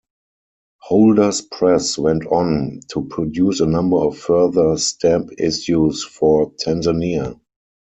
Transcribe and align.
Holders 0.81 1.41
Press 1.41 1.95
went 1.95 2.25
on 2.25 2.79
to 2.89 3.03
produce 3.03 3.59
a 3.59 3.67
number 3.67 3.97
of 3.97 4.17
further 4.17 4.75
stamp 4.77 5.29
issues 5.37 6.03
for 6.03 6.49
Tanzania. 6.53 7.39